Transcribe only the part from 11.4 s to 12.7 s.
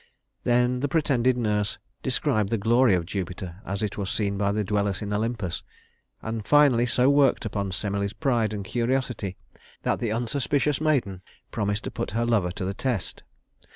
promised to put her lover to